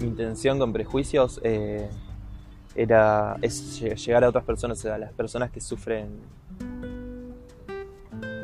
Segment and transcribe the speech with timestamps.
[0.00, 1.88] intención con prejuicios eh,
[2.74, 6.08] era llegar a otras personas, a las personas que sufren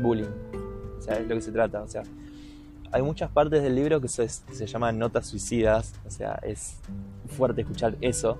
[0.00, 0.30] bullying.
[0.98, 1.82] O sea, es lo que se trata.
[1.82, 2.02] O sea,
[2.92, 5.94] hay muchas partes del libro que se, se llaman notas suicidas.
[6.06, 6.76] O sea, es
[7.28, 8.38] fuerte escuchar eso.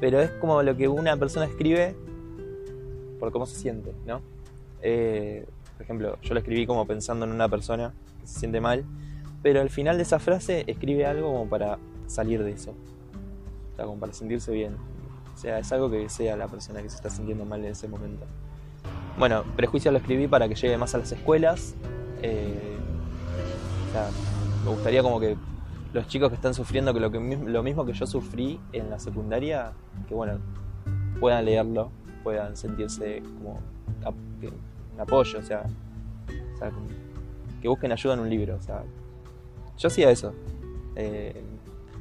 [0.00, 1.96] Pero es como lo que una persona escribe
[3.18, 4.20] por cómo se siente, ¿no?
[4.82, 5.46] Eh,
[5.76, 8.84] por ejemplo, yo lo escribí como pensando en una persona que se siente mal,
[9.46, 11.78] pero al final de esa frase escribe algo como para
[12.08, 14.74] salir de eso, o sea, como para sentirse bien.
[15.32, 17.86] O sea, es algo que desea la persona que se está sintiendo mal en ese
[17.86, 18.26] momento.
[19.16, 21.76] Bueno, Prejuicio lo escribí para que llegue más a las escuelas.
[22.22, 22.76] Eh,
[23.88, 24.08] o sea,
[24.64, 25.36] me gustaría como que
[25.92, 28.98] los chicos que están sufriendo que lo, que, lo mismo que yo sufrí en la
[28.98, 29.70] secundaria,
[30.08, 30.40] que bueno,
[31.20, 31.92] puedan leerlo,
[32.24, 33.60] puedan sentirse como
[34.04, 35.66] un apoyo, o sea,
[37.62, 38.56] que busquen ayuda en un libro.
[38.56, 38.82] O sea,
[39.78, 40.32] yo hacía eso.
[40.94, 41.42] Eh,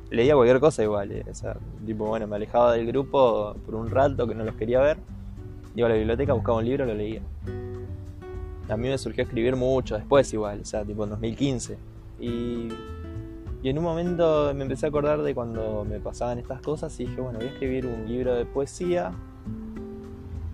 [0.10, 1.12] leía cualquier cosa igual.
[1.12, 4.56] Eh, o sea, tipo, bueno, me alejaba del grupo por un rato que no los
[4.56, 4.98] quería ver.
[5.76, 7.22] Iba a la biblioteca, buscaba un libro, lo leía.
[8.70, 11.78] A mí me surgió escribir mucho después igual, o sea, tipo en 2015.
[12.20, 12.70] Y,
[13.62, 17.06] y en un momento me empecé a acordar de cuando me pasaban estas cosas y
[17.06, 19.12] dije, bueno, voy a escribir un libro de poesía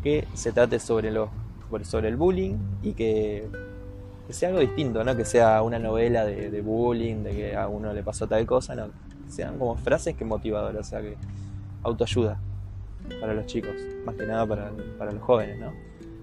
[0.03, 1.29] que se trate sobre, lo,
[1.83, 3.47] sobre el bullying y que,
[4.33, 7.93] sea algo distinto, no que sea una novela de, de bullying, de que a uno
[7.93, 8.89] le pasó tal cosa, no,
[9.27, 11.17] sean como frases que motivadoras, o sea, que
[11.83, 12.39] autoayuda
[13.19, 13.73] para los chicos,
[14.05, 15.71] más que nada para, para los jóvenes, ¿no?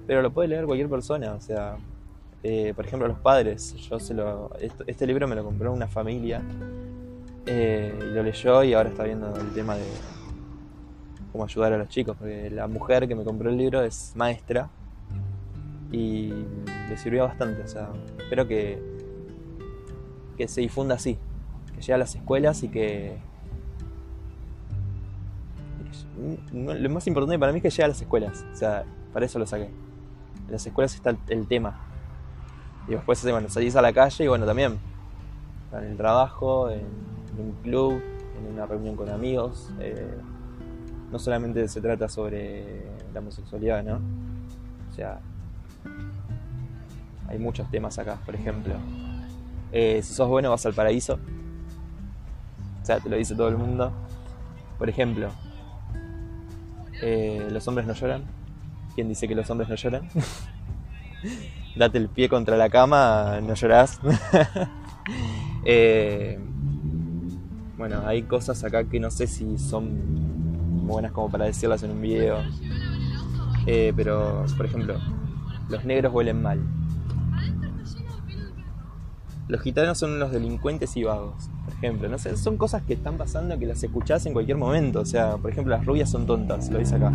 [0.07, 1.77] Pero lo puede leer cualquier persona, o sea,
[2.43, 3.75] eh, por ejemplo, los padres.
[3.77, 4.51] Yo se lo,
[4.87, 6.43] este, libro me lo compró una familia
[7.47, 9.85] eh, y lo leyó y ahora está viendo el tema de
[11.33, 14.71] cómo ayudar a los chicos, porque la mujer que me compró el libro es maestra
[15.91, 16.33] y
[16.89, 18.79] le sirvió bastante, o sea, espero que,
[20.37, 21.19] que se difunda así,
[21.75, 23.19] que llegue a las escuelas y que...
[26.53, 29.39] Lo más importante para mí es que llegue a las escuelas, o sea, para eso
[29.39, 29.67] lo saqué.
[30.47, 31.79] En las escuelas está el, tema.
[32.87, 34.79] Y después, bueno, salís a la calle y bueno, también.
[35.73, 36.87] En el trabajo, en,
[37.39, 38.03] un club,
[38.37, 39.71] en una reunión con amigos.
[39.79, 40.19] Eh,
[41.13, 42.83] no solamente se trata sobre
[43.13, 44.01] la homosexualidad, ¿no?
[44.91, 45.21] O sea,
[47.29, 48.75] hay muchos temas acá, por ejemplo.
[49.73, 51.19] Eh, si sos bueno vas al paraíso
[52.89, 53.93] sea, te lo dice todo el mundo.
[54.79, 55.29] Por ejemplo,
[57.03, 58.25] eh, los hombres no lloran.
[58.95, 60.09] ¿Quién dice que los hombres no lloran?
[61.77, 64.01] Date el pie contra la cama, no llorás.
[65.65, 66.39] Eh,
[67.77, 72.01] bueno, hay cosas acá que no sé si son buenas como para decirlas en un
[72.01, 72.39] video.
[73.67, 74.99] Eh, pero, por ejemplo,
[75.69, 76.61] los negros huelen mal.
[79.49, 81.49] Los gitanos son unos delincuentes y vagos
[81.79, 82.09] ejemplo.
[82.09, 85.01] No sé, son cosas que están pasando que las escuchás en cualquier momento.
[85.01, 87.13] O sea, por ejemplo, las rubias son tontas, lo dice acá.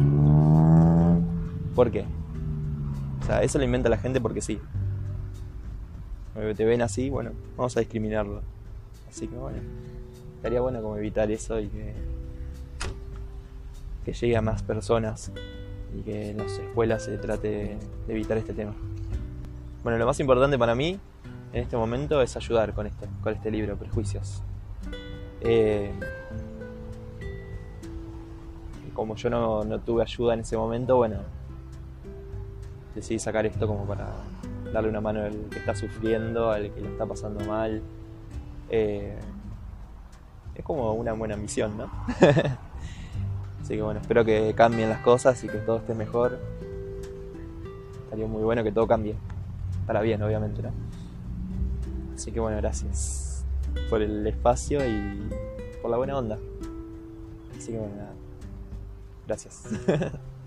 [1.75, 2.05] ¿Por qué?
[3.21, 4.59] O sea, eso lo inventa la gente porque sí.
[6.33, 8.41] Te ven así, bueno, vamos a discriminarlo.
[9.09, 9.59] Así que bueno,
[10.37, 11.93] estaría bueno como evitar eso y que,
[14.03, 15.31] que llegue a más personas
[15.95, 17.77] y que en las escuelas se trate
[18.07, 18.73] de evitar este tema.
[19.83, 20.97] Bueno, lo más importante para mí
[21.53, 24.41] en este momento es ayudar con este, con este libro, Prejuicios.
[25.41, 25.91] Eh,
[28.93, 31.17] como yo no, tuve ayuda en ese momento, bueno,
[32.95, 34.09] decidí sacar esto como para
[34.71, 37.83] darle una mano al que está sufriendo, al que lo está pasando mal.
[38.69, 39.15] Eh,
[40.55, 41.89] es como una buena misión, ¿no?
[43.61, 46.39] Así que bueno, espero que cambien las cosas y que todo esté mejor.
[48.05, 49.15] Estaría muy bueno que todo cambie.
[49.85, 50.92] Para bien, obviamente, ¿no?
[52.15, 53.45] Así que bueno, gracias
[53.89, 55.29] por el espacio y
[55.81, 56.37] por la buena onda.
[57.57, 57.93] Así que bueno.
[59.27, 59.63] Gracias.